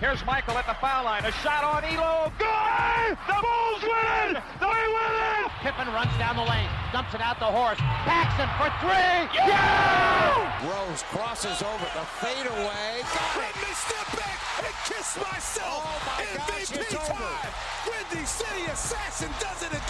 [0.00, 1.24] Here's Michael at the foul line.
[1.24, 2.30] A shot on Ehlo.
[2.38, 3.18] Good!
[3.26, 4.42] The Bulls win it!
[4.62, 5.12] They win
[5.42, 5.50] it!
[5.58, 7.82] Pippen runs down the lane, dumps it out the horse.
[8.06, 9.26] Paxson for three.
[9.34, 10.46] Yeah!
[10.70, 13.02] Rose crosses over the fadeaway.
[13.42, 15.82] Let me step back and kiss myself.
[15.82, 17.18] Oh my gosh, MVP it's over.
[17.18, 17.52] time.
[17.90, 19.87] Windy City Assassin does it again.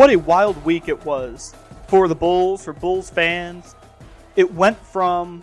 [0.00, 1.54] What a wild week it was
[1.88, 3.74] for the Bulls, for Bulls fans.
[4.34, 5.42] It went from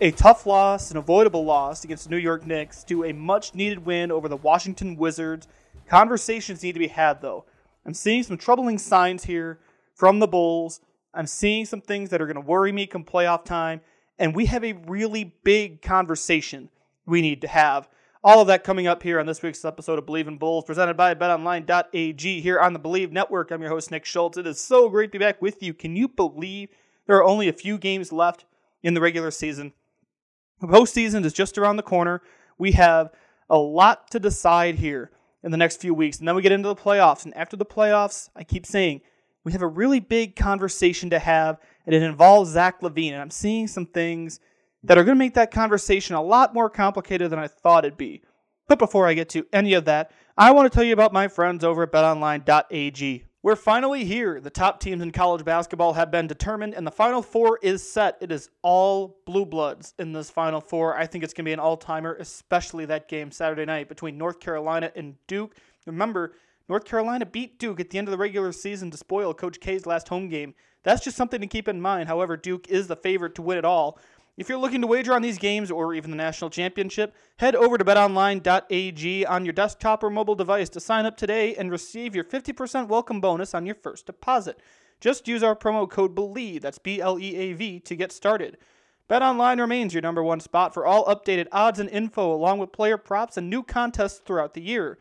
[0.00, 3.84] a tough loss, an avoidable loss against the New York Knicks, to a much needed
[3.84, 5.48] win over the Washington Wizards.
[5.86, 7.44] Conversations need to be had, though.
[7.84, 9.58] I'm seeing some troubling signs here
[9.94, 10.80] from the Bulls.
[11.12, 13.82] I'm seeing some things that are going to worry me come playoff time.
[14.18, 16.70] And we have a really big conversation
[17.04, 17.86] we need to have.
[18.22, 20.94] All of that coming up here on this week's episode of Bleav in Bulls, presented
[20.94, 23.50] by BetOnline.ag here on the Bleav Network.
[23.50, 24.36] I'm your host, Nick Schultz.
[24.36, 25.72] It is so great to be back with you.
[25.72, 26.68] Can you believe
[27.06, 28.44] there are only a few games left
[28.82, 29.72] in the regular season?
[30.60, 32.20] The postseason is just around the corner.
[32.58, 33.10] We have
[33.48, 35.10] a lot to decide here
[35.42, 37.24] in the next few weeks, and then we get into the playoffs.
[37.24, 39.00] And after the playoffs, I keep saying
[39.44, 41.56] we have a really big conversation to have,
[41.86, 43.12] and it involves Zach LaVine.
[43.12, 44.40] And I'm seeing some things
[44.84, 47.98] that are going to make that conversation a lot more complicated than I thought it'd
[47.98, 48.22] be.
[48.68, 51.28] But before I get to any of that, I want to tell you about my
[51.28, 53.24] friends over at betonline.ag.
[53.42, 54.38] We're finally here.
[54.38, 58.18] The top teams in college basketball have been determined, and the Final Four is set.
[58.20, 60.94] It is all blue bloods in this Final Four.
[60.96, 64.18] I think it's going to be an all timer, especially that game Saturday night between
[64.18, 65.56] North Carolina and Duke.
[65.86, 66.34] Remember,
[66.68, 69.86] North Carolina beat Duke at the end of the regular season to spoil Coach K's
[69.86, 70.54] last home game.
[70.82, 72.08] That's just something to keep in mind.
[72.08, 73.98] However, Duke is the favorite to win it all.
[74.36, 77.76] If you're looking to wager on these games or even the national championship, head over
[77.76, 82.24] to betonline.ag on your desktop or mobile device to sign up today and receive your
[82.24, 84.58] 50% welcome bonus on your first deposit.
[85.00, 88.56] Just use our promo code BLEAV, that's B L E A V, to get started.
[89.08, 92.96] BetOnline remains your number one spot for all updated odds and info, along with player
[92.96, 94.98] props and new contests throughout the year.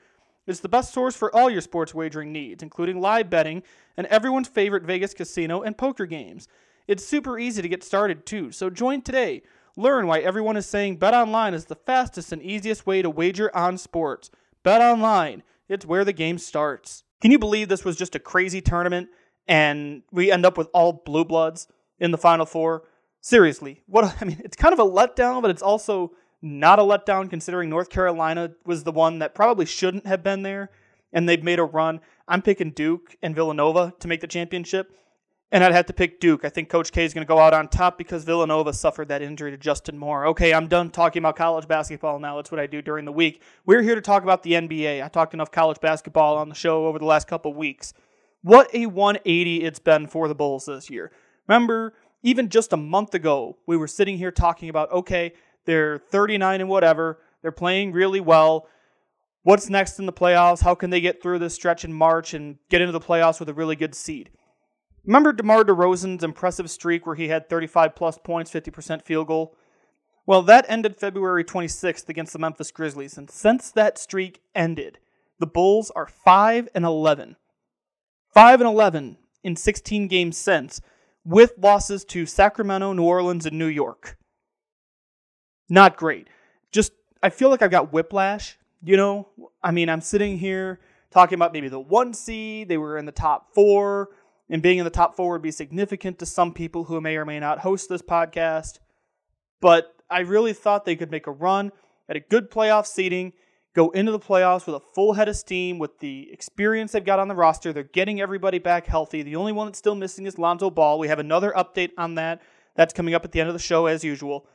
[0.48, 3.62] It's the best source for all your sports wagering needs, including live betting
[3.96, 6.48] and everyone's favorite Vegas casino and poker games.
[6.90, 9.44] It's super easy to get started too, so join today.
[9.76, 13.78] Learn why everyone is saying BetOnline is the fastest and easiest way to wager on
[13.78, 14.32] sports.
[14.66, 17.04] BetOnline, it's where the game starts.
[17.22, 19.10] Can you believe this was just a crazy tournament
[19.48, 21.68] and we end up with all blue bloods
[22.00, 22.86] in the final four?
[23.22, 27.30] Seriously, what I mean, it's kind of a letdown, but it's also not a letdown
[27.30, 30.72] considering North Carolina was the one that probably shouldn't have been there
[31.14, 32.00] and they've made a run.
[32.28, 34.92] I'm picking Duke and Villanova to make the championship.
[35.52, 36.46] And I'd have to pick Duke.
[36.46, 39.24] I think Coach K is going to go out on top because Villanova suffered that
[39.24, 40.28] injury to Justin Moore.
[40.28, 42.36] Okay, I'm done talking about college basketball now.
[42.36, 43.42] That's what I do during the week.
[43.66, 45.04] We're here to talk about the NBA.
[45.04, 47.94] I talked enough college basketball on the show over the last couple weeks.
[48.44, 51.12] What a 180 it's been for the Bulls this year.
[51.48, 55.34] Remember, even just a month ago, we were sitting here talking about okay,
[55.66, 58.68] they're 39 and whatever, they're playing really well.
[59.44, 60.62] What's next in the playoffs?
[60.62, 63.50] How can they get through this stretch in March and get into the playoffs with
[63.50, 64.30] a really good seed?
[65.06, 69.56] Remember DeMar DeRozan's impressive streak where he had 35 plus points, 50% field goal?
[70.26, 75.00] Well, that ended February 26th against the Memphis Grizzlies, and since that streak ended,
[75.40, 77.36] the Bulls are 5 and 11.
[78.34, 80.82] 5 and 11 in 16 games since,
[81.26, 84.18] with losses to Sacramento, New Orleans, and New York.
[85.68, 86.28] Not great.
[86.72, 86.92] Just,
[87.24, 89.30] I feel like I've got whiplash, you know?
[89.64, 90.80] I mean, I'm sitting here
[91.12, 94.10] talking about maybe the one seed, they were in the top four
[94.50, 97.26] and being in the top four would be significant to some people who may or
[97.26, 98.80] may not host this podcast.
[99.62, 101.72] But I really thought they could make a run
[102.08, 103.34] at a good playoff seeding,
[103.76, 107.20] go into the playoffs with a full head of steam with the experience they've got
[107.20, 107.72] on the roster.
[107.72, 109.22] They're getting everybody back healthy.
[109.22, 110.98] The only one that's still missing is Lonzo Ball.
[110.98, 112.42] We have another update on that.
[112.76, 114.48] That's coming up at the end of the show as usual.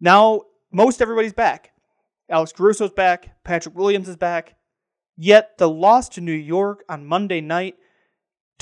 [0.00, 1.72] Now, most everybody's back.
[2.30, 3.42] Alex Caruso's back.
[3.44, 4.56] Patrick Williams is back.
[5.16, 7.76] Yet the loss to New York on Monday night,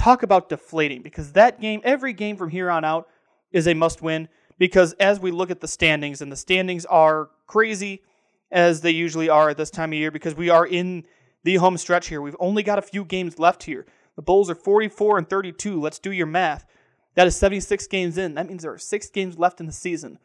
[0.00, 3.08] talk about deflating because that game, every game from here on out,
[3.52, 4.28] is a must win.
[4.58, 8.02] Because as we look at the standings, and the standings are crazy
[8.50, 11.04] as they usually are at this time of year because we are in
[11.44, 12.20] the home stretch here.
[12.20, 13.86] We've only got a few games left here.
[14.16, 15.80] The Bulls are 44 and 32.
[15.80, 16.66] Let's do your math.
[17.14, 18.34] That is 76 games in.
[18.34, 20.18] That means there are six games left in the season.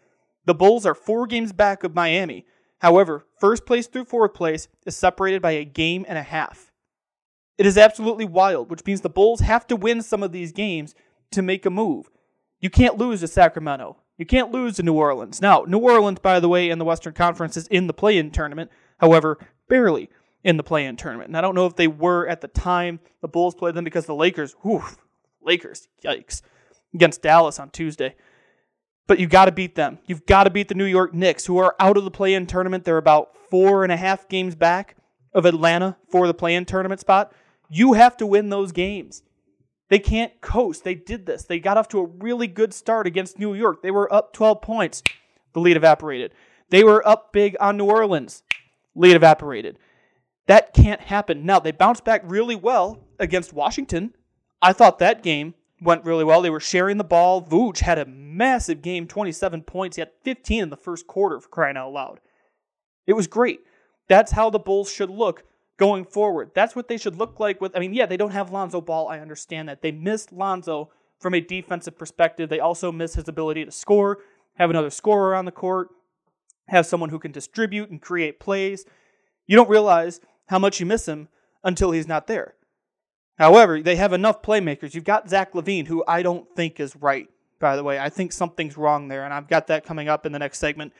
[0.46, 2.46] The Bulls are four games back of Miami.
[2.80, 6.72] However, first place through fourth place is separated by a game and a half.
[7.58, 10.94] It is absolutely wild, which means the Bulls have to win some of these games
[11.32, 12.10] to make a move.
[12.60, 13.98] You can't lose to Sacramento.
[14.18, 15.42] You can't lose to New Orleans.
[15.42, 18.32] Now, New Orleans, by the way, in the Western Conference is in the play in
[18.32, 19.38] tournament, however,
[19.68, 20.10] barely
[20.44, 21.30] in the play in tournament.
[21.30, 24.06] And I don't know if they were at the time the Bulls played them because
[24.06, 24.84] the Lakers, whew,
[25.42, 26.42] Lakers, yikes,
[26.94, 28.16] against Dallas on Tuesday.
[29.08, 30.00] But you've got to beat them.
[30.06, 32.48] You've got to beat the New York Knicks, who are out of the play in
[32.48, 32.86] tournament.
[32.86, 34.96] They're about four and a half games back
[35.34, 37.34] of Atlanta for the play in tournament spot.
[37.70, 39.24] You have to win those games.
[39.90, 40.84] They can't coast.
[40.84, 41.44] They did this.
[41.44, 43.82] They got off to a really good start against New York.
[43.82, 45.04] They were up 12 points.
[45.54, 46.34] The lead evaporated.
[46.70, 48.44] They were up big on New Orleans.
[48.96, 49.78] Lead evaporated.
[50.48, 51.46] That can't happen.
[51.46, 54.14] Now, they bounced back really well against Washington.
[54.62, 56.42] I thought that game went really well.
[56.42, 57.42] They were sharing the ball.
[57.42, 59.98] Vooch had a massive game, 27 points.
[59.98, 62.20] He had 15 in the first quarter for crying out loud.
[63.06, 63.62] It was great.
[64.08, 65.44] That's how the Bulls should look
[65.78, 66.52] going forward.
[66.54, 69.08] That's what they should look like with I mean, yeah, they don't have Lonzo Ball.
[69.08, 69.82] I understand that.
[69.82, 72.50] They missed Lonzo from a defensive perspective.
[72.50, 74.20] They also miss his ability to score,
[74.56, 75.90] have another scorer on the court,
[76.68, 78.86] have someone who can distribute and create plays.
[79.48, 81.28] You don't realize how much you miss him
[81.64, 82.56] until he's not there.
[83.38, 84.94] However, they have enough playmakers.
[84.94, 87.28] You've got Zach LaVine, who I don't think is right,
[87.60, 88.00] by the way.
[88.00, 90.94] I think something's wrong there, and I've got that coming up in the next segment.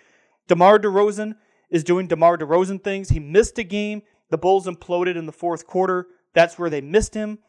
[0.48, 1.36] DeMar DeRozan
[1.70, 3.10] is doing DeMar DeRozan things.
[3.10, 4.02] He missed a game.
[4.30, 6.08] The Bulls imploded in the fourth quarter.
[6.34, 7.40] That's where they missed him.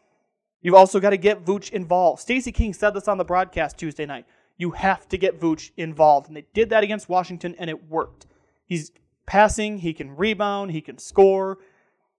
[0.63, 2.21] You've also got to get Vooch involved.
[2.21, 4.27] Stacey King said this on the broadcast Tuesday night.
[4.59, 6.29] You have to get Vooch involved.
[6.29, 8.27] And they did that against Washington, and it worked.
[8.67, 8.91] He's
[9.27, 11.59] passing, he can rebound, he can score.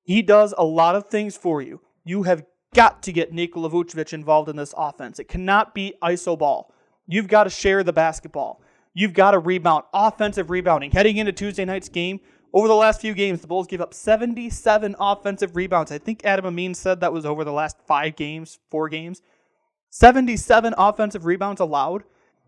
[0.03, 1.81] He does a lot of things for you.
[2.05, 5.19] You have got to get Nikola Vucevic involved in this offense.
[5.19, 6.73] It cannot be iso ball.
[7.07, 8.61] You've got to share the basketball.
[8.93, 10.91] You've got to rebound, offensive rebounding.
[10.91, 12.19] Heading into Tuesday night's game,
[12.53, 15.91] over the last few games, the Bulls gave up 77 offensive rebounds.
[15.91, 19.21] I think Adam Amin said that was over the last five games, four games.
[19.89, 22.03] 77 offensive rebounds allowed.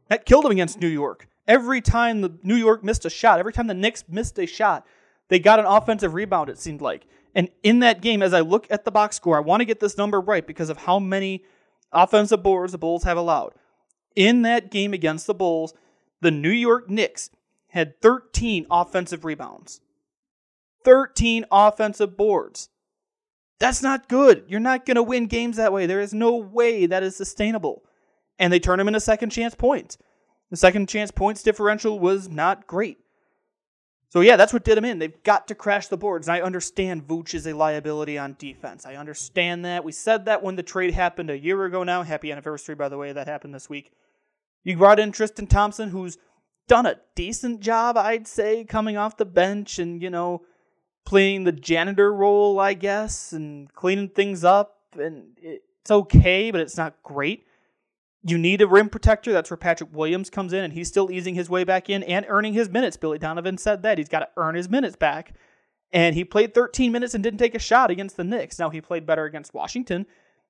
[0.08, 1.28] That killed them against New York.
[1.48, 4.86] Every time the New York missed a shot, every time the Knicks missed a shot,
[5.30, 7.06] they got an offensive rebound, it seemed like.
[7.36, 9.80] And in that game, as I look at the box score, I want to get
[9.80, 11.44] this number right because of how many
[11.92, 13.54] offensive boards the Bulls have allowed.
[14.16, 15.74] In that game against the Bulls,
[16.22, 17.30] the New York Knicks
[17.70, 19.82] had 13 offensive rebounds.
[20.84, 22.70] 13 offensive boards.
[23.60, 24.46] That's not good.
[24.48, 25.86] You're not going to win games that way.
[25.86, 27.84] There is no way that is sustainable.
[28.38, 29.98] And they turn them into second chance points.
[30.50, 32.98] The second chance points differential was not great.
[34.12, 34.98] So yeah, that's what did them in.
[34.98, 36.28] They've got to crash the boards.
[36.28, 38.86] And I understand Vooch is a liability on defense.
[38.86, 39.84] I understand that.
[39.84, 42.02] We said that when the trade happened a year ago now.
[42.02, 43.92] Happy anniversary, by the way, that happened this week.
[44.64, 46.18] You brought in Tristan Thompson, who's
[46.68, 50.42] done a decent job, I'd say, coming off the bench and, you know,
[51.10, 54.78] playing the janitor role, I guess, and cleaning things up.
[54.94, 57.48] And it's okay, but it's not great.
[58.22, 59.34] You need a rim protector.
[59.34, 62.28] That's where Patrick Williams comes in, and he's still easing his way back in and
[62.30, 62.96] earning his minutes.
[62.96, 63.98] Billy Donovan said that.
[63.98, 65.34] He's got to earn his minutes back.
[65.92, 68.60] And he played 13 minutes and didn't take a shot against the Knicks.
[68.60, 70.06] Now, he played better against Washington,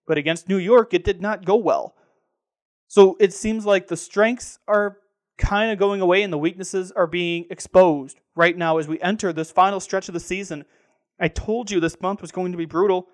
[0.05, 1.95] but against New York, it did not go well.
[2.89, 4.97] So it seems like the strengths are
[5.39, 9.33] kind of going away and the weaknesses are being exposed right now as we enter
[9.33, 10.65] this final stretch of the season.
[11.19, 13.07] I told you this month was going to be brutal.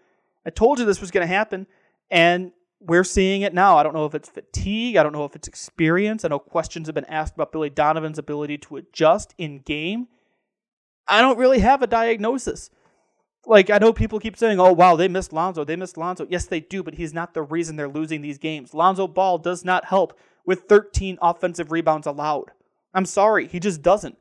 [0.46, 1.68] I told you this was going to happen.
[2.12, 3.78] And we're seeing it now.
[3.78, 4.98] I don't know if it's fatigue.
[4.98, 6.26] I don't know if it's experience.
[6.26, 10.08] I know questions have been asked about Billy Donovan's ability to adjust in game.
[11.08, 12.70] I don't really have a diagnosis.
[13.48, 15.64] Like, I know people keep saying, oh, wow, they missed Lonzo.
[15.64, 16.26] They missed Lonzo.
[16.30, 18.74] Yes, they do, but he's not the reason they're losing these games.
[18.74, 22.52] Lonzo Ball does not help with 13 offensive rebounds allowed.
[22.94, 24.18] I'm sorry, he just doesn't.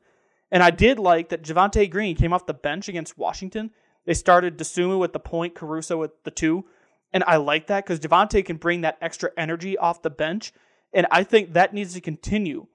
[0.50, 3.70] And I did like that Javonte Green came off the bench against Washington.
[4.06, 6.64] They started Dosunmu with the point, Caruso with the two.
[7.12, 10.52] And I like that because Javonte can bring that extra energy off the bench.
[10.92, 12.66] And I think that needs to continue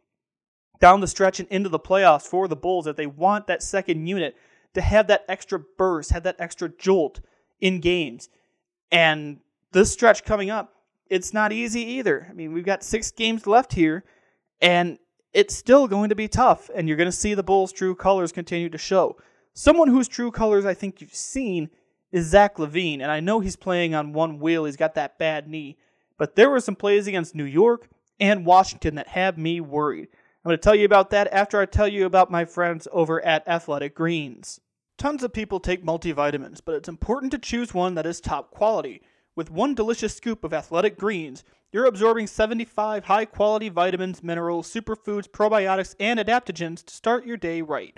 [0.79, 4.07] down the stretch and into the playoffs for the Bulls if they want that second
[4.07, 4.35] unit
[4.73, 7.19] to have that extra burst, have that extra jolt
[7.59, 8.29] in games.
[8.91, 9.39] And
[9.71, 10.73] this stretch coming up,
[11.09, 12.27] it's not easy either.
[12.29, 14.03] I mean, we've got six games left here,
[14.61, 14.99] and
[15.33, 18.31] it's still going to be tough, and you're going to see the Bulls' true colors
[18.31, 19.17] continue to show.
[19.53, 21.69] Someone whose true colors I think you've seen
[22.11, 24.65] is Zach LaVine, and I know he's playing on one wheel.
[24.65, 25.77] He's got that bad knee,
[26.17, 27.87] but there were some plays against New York
[28.19, 30.07] and Washington that have me worried.
[30.43, 33.23] I'm going to tell you about that after I tell you about my friends over
[33.25, 34.59] at Athletic Greens.
[34.97, 39.01] Tons of people take multivitamins, but it's important to choose one that is top quality.
[39.39, 45.29] With one delicious scoop of Athletic Greens, you're absorbing 75 high quality vitamins, minerals, superfoods,
[45.29, 47.97] probiotics, and adaptogens to start your day right.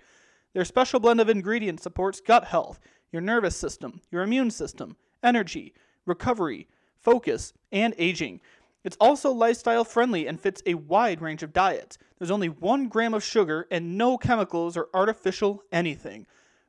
[0.54, 2.80] Their special blend of ingredients supports gut health,
[3.12, 5.74] your nervous system, your immune system, energy,
[6.06, 6.68] recovery,
[7.00, 8.40] focus, and aging.
[8.84, 11.98] It's also lifestyle friendly and fits a wide range of diets.
[12.20, 16.28] There's only one gram of sugar and no chemicals or artificial anything.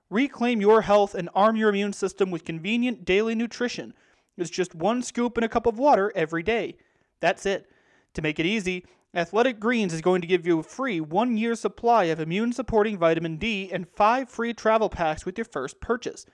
[0.09, 3.93] Reclaim your health and arm your immune system with convenient daily nutrition.
[4.37, 6.77] It's just one scoop in a cup of water every day.
[7.21, 7.71] That's it.
[8.15, 8.85] To make it easy,
[9.15, 12.97] Athletic Greens is going to give you a free one year supply of immune supporting
[12.97, 16.25] vitamin D and five free travel packs with your first purchase.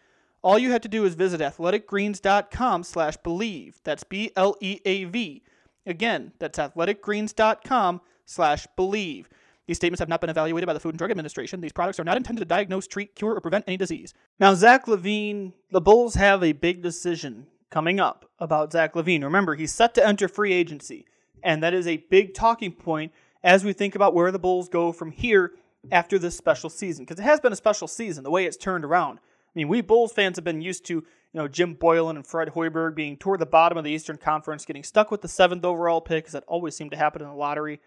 [0.42, 3.74] All you have to do is visit athleticgreens.com slash bleav.
[3.82, 5.42] That's B L E A V.
[5.86, 9.26] Again, that's athleticgreens.com slash bleav.
[9.66, 11.60] These statements have not been evaluated by the Food and Drug Administration.
[11.60, 14.14] These products are not intended to diagnose, treat, cure, or prevent any disease.
[14.40, 19.22] Now, Zach LaVine, the Bulls have a big decision coming up about Zach LaVine.
[19.22, 21.06] Remember, he's set to enter free agency,
[21.42, 24.92] and that is a big talking point as we think about where the Bulls go
[24.92, 25.52] from here
[25.92, 27.04] after this special season.
[27.04, 29.18] Because it has been a special season, the way it's turned around.
[29.18, 32.48] I mean, we Bulls fans have been used to, you know, Jim Boylan and Fred
[32.48, 36.00] Hoiberg being toward the bottom of the Eastern Conference, getting stuck with the seventh overall
[36.00, 37.80] pick, because that always seemed to happen in the lottery.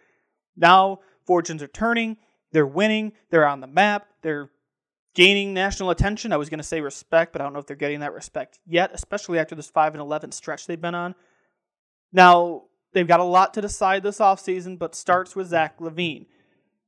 [0.55, 2.17] Now, fortunes are turning.
[2.51, 3.13] They're winning.
[3.29, 4.07] They're on the map.
[4.21, 4.49] They're
[5.13, 6.33] gaining national attention.
[6.33, 8.59] I was going to say respect, but I don't know if they're getting that respect
[8.65, 11.15] yet, especially after this 5 and 11 stretch they've been on.
[12.13, 12.63] Now,
[12.93, 16.25] they've got a lot to decide this offseason, but starts with Zach LaVine.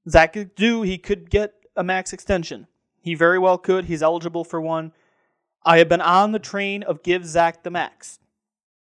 [0.09, 2.67] Zach could do, he could get a max extension.
[3.01, 3.85] He very well could.
[3.85, 4.93] He's eligible for one.
[5.65, 8.19] I have been on the train of give Zach the max.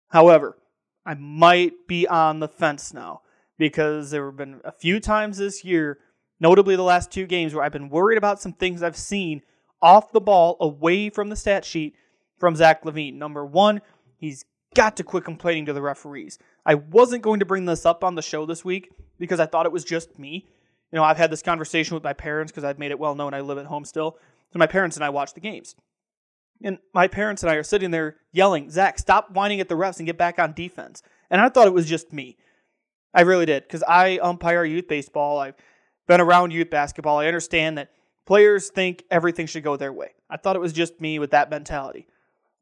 [0.10, 0.58] However,
[1.06, 3.22] I might be on the fence now
[3.58, 6.00] because there have been a few times this year,
[6.40, 9.42] notably the last two games, where I've been worried about some things I've seen
[9.82, 11.96] off the ball, away from the stat sheet
[12.38, 13.16] from Zach LaVine.
[13.16, 13.82] Number one,
[14.18, 16.40] he's got to quit complaining to the referees.
[16.66, 19.66] I wasn't going to bring this up on the show this week because I thought
[19.66, 20.48] it was just me.
[20.92, 23.34] You know, I've had this conversation with my parents because I've made it well known
[23.34, 24.18] I live at home still.
[24.54, 25.76] So my parents and I watch the games.
[26.64, 29.98] And my parents and I are sitting there yelling, Zach, stop whining at the refs
[29.98, 31.04] and get back on defense.
[31.30, 32.38] And I thought it was just me.
[33.14, 35.40] I really did because I umpire youth baseball.
[35.40, 35.56] I've
[36.08, 37.20] been around youth basketball.
[37.20, 37.92] I understand that
[38.26, 40.14] players think everything should go their way.
[40.30, 42.08] I thought it was just me with that mentality.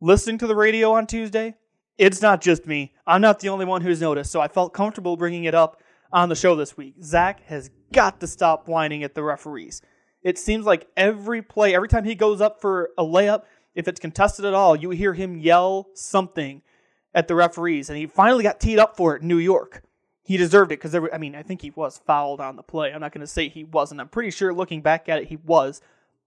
[0.02, 1.56] Listening to the radio on Tuesday,
[1.98, 2.94] it's not just me.
[3.08, 6.30] I'm not the only one who's noticed, so I felt comfortable bringing it up on
[6.30, 6.96] the show this week.
[7.02, 9.82] Zach has got to stop whining at the referees.
[10.22, 13.44] It seems like every play, every time he goes up for a layup,
[13.76, 16.62] if it's contested at all, you hear him yell something
[17.14, 17.90] at the referees.
[17.90, 19.84] And he finally got teed up for it in New York.
[20.26, 22.92] He deserved it because, I mean, I think he was fouled on the play.
[22.92, 24.02] I'm not going to say he wasn't.
[24.02, 25.82] I'm pretty sure looking back at it, he was.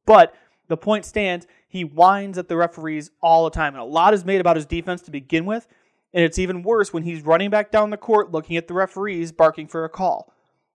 [0.06, 0.34] But
[0.68, 3.74] the point stands, he whines at the referees all the time.
[3.74, 5.66] And a lot is made about his defense to begin with.
[6.14, 9.32] And it's even worse when he's running back down the court looking at the referees
[9.32, 10.32] barking for a call.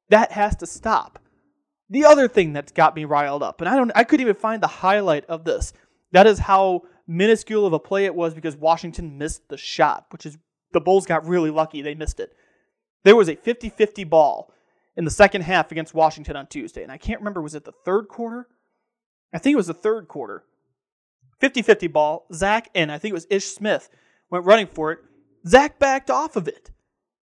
[0.10, 1.18] That has to stop.
[1.90, 4.62] The other thing that's got me riled up, and I don't I couldn't even find
[4.62, 5.74] the highlight of this.
[6.12, 10.26] That is how minuscule of a play it was because Washington missed the shot, which
[10.26, 10.38] is
[10.72, 12.36] the Bulls got really lucky they missed it.
[13.04, 14.52] There was a 50-50 ball
[14.96, 17.74] in the second half against Washington on Tuesday, and I can't remember was it the
[17.86, 18.48] third quarter?
[19.34, 20.44] I think it was the third quarter.
[21.42, 23.90] 50-50 ball, Zach and I think it was Ish Smith
[24.30, 25.00] went running for it.
[25.46, 26.72] Zach backed off of it.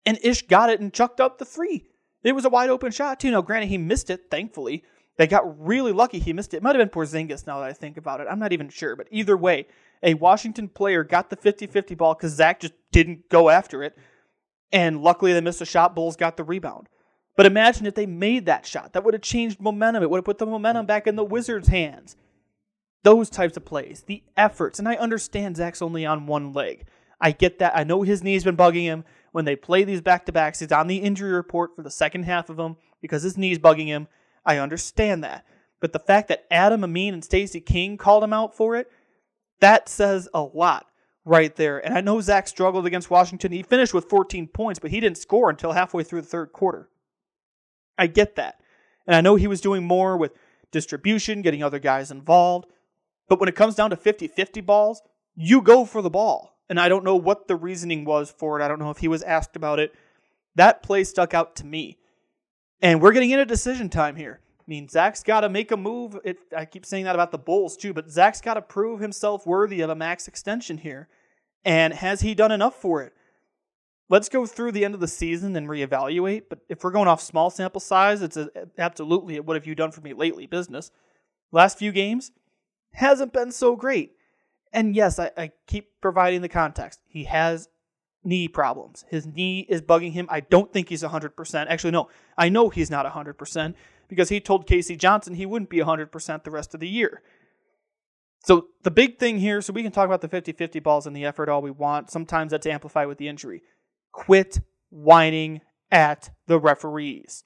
[0.06, 1.86] And Ish got it and chucked up the three.
[2.24, 3.32] It was a wide open shot, too.
[3.32, 4.84] Now, granted, he missed it, thankfully.
[5.18, 6.58] They got really lucky he missed it.
[6.58, 8.28] It might have been Porzingis now that I think about it.
[8.30, 8.96] I'm not even sure.
[8.96, 9.68] But either way,
[10.04, 13.98] a Washington player got the 50 50 ball because Zach just didn't go after it.
[14.72, 15.96] And luckily, they missed a shot.
[15.96, 16.88] Bulls got the rebound.
[17.36, 18.94] But imagine if they made that shot.
[18.94, 20.04] That would have changed momentum.
[20.04, 22.16] It would have put the momentum back in the Wizards' hands.
[23.04, 24.80] Those types of plays, the efforts.
[24.80, 26.86] And I understand Zach's only on one leg.
[27.20, 27.76] I get that.
[27.76, 29.06] I know his knee's been bugging him.
[29.32, 32.24] When they play these back to backs, he's on the injury report for the second
[32.24, 34.08] half of them because his knee's bugging him.
[34.46, 35.46] I understand that.
[35.80, 38.92] But the fact that Adam Amin and Stacey King called him out for it,
[39.62, 40.88] that says a lot
[41.26, 41.84] right there.
[41.84, 43.52] And I know Zach struggled against Washington.
[43.52, 46.90] He finished with 14 points, but he didn't score until halfway through the third quarter.
[47.98, 48.60] I get that.
[49.06, 50.34] And I know he was doing more with
[50.72, 52.68] distribution, getting other guys involved.
[53.28, 55.02] But when it comes down to 50 50 balls,
[55.36, 56.58] you go for the ball.
[56.70, 58.64] And I don't know what the reasoning was for it.
[58.64, 59.94] I don't know if he was asked about it.
[60.56, 61.98] That play stuck out to me.
[62.82, 64.40] And we're getting into decision time here.
[64.72, 66.18] Mean, Zach's got to make a move.
[66.24, 69.46] It, I keep saying that about the Bulls too, but Zach's got to prove himself
[69.46, 71.10] worthy of a max extension here.
[71.66, 73.12] And has he done enough for it?
[74.08, 76.44] Let's go through the end of the season and reevaluate.
[76.50, 79.92] But if we're going off small sample size, it's a, absolutely what have you done
[79.92, 80.90] for me lately business.
[81.52, 82.32] Last few games
[82.94, 84.14] hasn't been so great.
[84.72, 87.02] And yes, I, I keep providing the context.
[87.10, 87.68] He has
[88.24, 89.04] knee problems.
[89.10, 90.28] His knee is bugging him.
[90.30, 91.66] I don't think he's 100%.
[91.68, 93.74] Actually, no, I know he's not 100%
[94.12, 94.98] because he told K.C.
[94.98, 97.24] Johnson he wouldn't be 100% the rest of the year.
[98.44, 101.16] So the big thing here, so we can talk about the 50 50 balls and
[101.16, 102.12] the effort all we want.
[102.12, 103.64] Sometimes that's amplified with the injury.
[104.12, 107.46] Quit whining at the referees.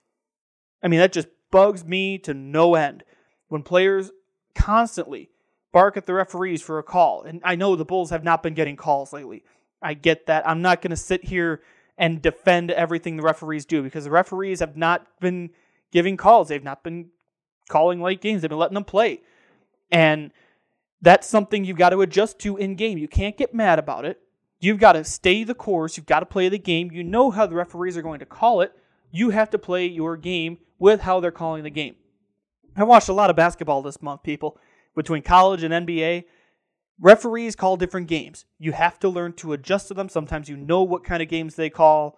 [0.82, 3.04] I mean, that just bugs me to no end.
[3.48, 4.10] When players
[4.56, 5.30] constantly
[5.72, 8.56] bark at the referees for a call, and I know the Bulls have not been
[8.56, 9.44] getting calls lately.
[9.84, 10.50] I get that.
[10.50, 11.62] I'm not going to sit here
[11.96, 15.52] and defend everything the referees do because the referees have not been
[15.92, 16.48] giving calls.
[16.48, 17.10] They've not been
[17.70, 18.42] calling late games.
[18.42, 19.22] They've been letting them play.
[19.92, 20.32] And
[21.02, 22.98] that's something you've got to adjust to in game.
[22.98, 24.20] You can't get mad about it.
[24.60, 25.98] You've got to stay the course.
[25.98, 26.92] You've got to play the game.
[26.92, 28.74] You know how the referees are going to call it.
[29.12, 31.96] You have to play your game with how they're calling the game.
[32.76, 34.58] I watched a lot of basketball this month, people,
[34.96, 36.26] between college and NBA.
[37.00, 38.46] Referees call different games.
[38.58, 40.10] You have to learn to adjust to them.
[40.10, 42.18] Sometimes you know what kind of games they call.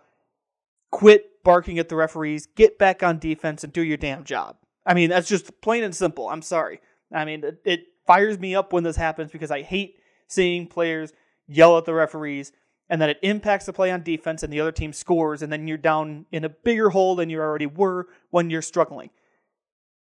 [0.92, 2.46] Quit barking at the referees.
[2.46, 4.58] Get back on defense and do your damn job.
[4.86, 6.27] I mean, that's just plain and simple.
[6.27, 6.82] I'm sorry.
[7.10, 9.96] I mean, it, it fires me up when this happens because I hate
[10.27, 11.13] seeing players
[11.48, 12.51] yell at the referees
[12.89, 15.70] and that it impacts the play on defense and the other team scores and then
[15.70, 19.10] you're down in a bigger hole than you already were when you're struggling.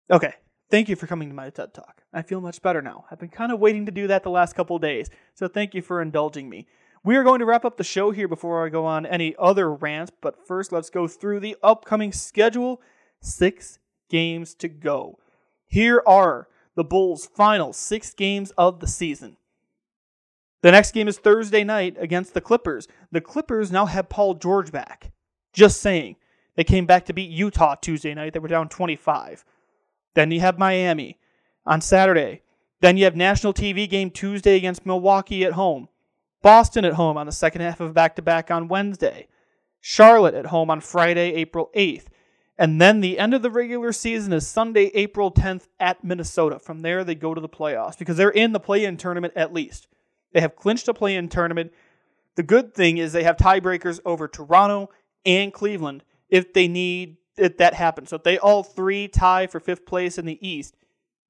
[0.10, 0.36] Okay,
[0.72, 2.02] Thank you for coming to my TED Talk.
[2.12, 3.06] I feel much better now.
[3.12, 5.82] I've been kind of waiting to do that the last couple days, so thank you
[5.82, 6.66] for indulging me.
[7.06, 9.72] We are going to wrap up the show here before I go on any other
[9.72, 12.82] rants, but first let's go through the upcoming schedule.
[13.22, 13.78] Six
[14.10, 15.20] games to go.
[15.68, 19.38] Here are the Bulls' final six games of the season.
[20.64, 22.88] The next game is Thursday night against the Clippers.
[23.12, 25.12] The Clippers now have Paul George back.
[25.54, 26.16] Just saying.
[26.56, 28.34] They came back to beat Utah Tuesday night.
[28.34, 29.46] They were down 25.
[30.16, 31.20] Then you have Miami
[31.68, 32.42] on Saturday.
[32.82, 35.88] Then you have national TV game Tuesday against Milwaukee at home.
[36.46, 39.28] Boston at home on the second half of back to back on Wednesday.
[39.82, 42.06] Charlotte at home on Friday, April 8th.
[42.56, 46.60] And then the end of the regular season is Sunday, April 10th at Minnesota.
[46.60, 49.54] From there, they go to the playoffs because they're in the play in tournament at
[49.54, 49.88] least.
[50.34, 51.74] They have clinched a play in tournament.
[52.36, 54.92] The good thing is they have tiebreakers over Toronto
[55.26, 58.10] and Cleveland if they need it, that happens.
[58.10, 60.78] So if they all three tie for fifth place in the East,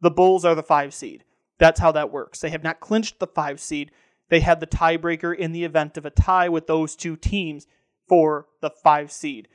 [0.02, 1.24] the Bulls are the five seed.
[1.58, 2.42] That's how that works.
[2.42, 3.92] They have not clinched the five seed.
[4.30, 7.68] They had the tiebreaker in the event of a tie with those two teams
[8.08, 9.48] for the five seed.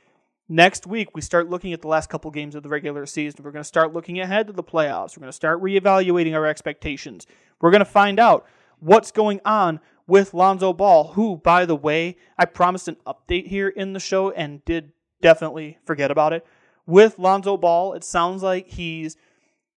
[0.47, 3.43] Next week, we start looking at the last couple games of the regular season.
[3.43, 5.15] We're going to start looking ahead to the playoffs.
[5.15, 7.25] We're going to start reevaluating our expectations.
[7.61, 8.45] We're going to find out
[8.79, 13.69] what's going on with Lonzo Ball, who, by the way, I promised an update here
[13.69, 16.45] in the show and did definitely forget about it.
[16.85, 19.15] With Lonzo Ball, it sounds like he's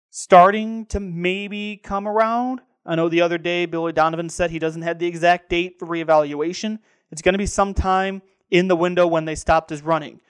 [0.09, 2.63] starting to maybe come around.
[2.85, 5.87] I know the other day Billy Donovan said he doesn't have the exact date for
[5.87, 6.79] reevaluation.
[7.11, 10.21] It's going to be sometime in the window when they stopped his running.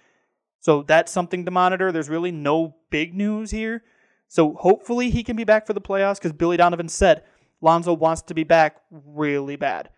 [0.61, 1.91] So that's something to monitor.
[1.91, 3.83] There's really no big news here.
[4.29, 7.25] So hopefully he can be back for the playoffs because Billy Donovan said
[7.61, 9.91] Lonzo wants to be back really bad.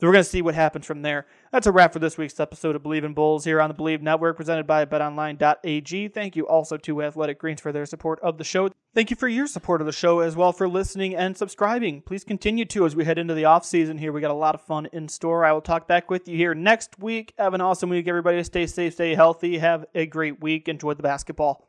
[0.00, 1.24] So we're going to see what happens from there.
[1.52, 4.02] That's a wrap for this week's episode of Bleav in Bulls here on the Bleav
[4.02, 6.08] Network, presented by BetOnline.ag.
[6.08, 8.70] Thank you also to Athletic Greens for their support of the show.
[8.92, 12.02] Thank you for your support of the show as well for listening and subscribing.
[12.02, 14.10] Please continue to as we head into the off season here.
[14.10, 15.44] We got a lot of fun in store.
[15.44, 17.32] I will talk back with you here next week.
[17.38, 18.42] Have an awesome week, everybody.
[18.42, 19.58] Stay safe, stay healthy.
[19.58, 20.68] Have a great week.
[20.68, 21.68] Enjoy the basketball.